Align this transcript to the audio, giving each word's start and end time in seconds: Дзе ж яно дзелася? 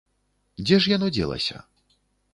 Дзе 0.65 0.79
ж 0.85 0.93
яно 0.95 1.11
дзелася? 1.17 1.57